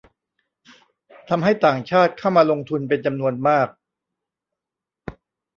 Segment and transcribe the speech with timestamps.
[1.29, 3.67] ทำให้ต่างชาติเข้ามาลงทุนเป็นจำนวนมาก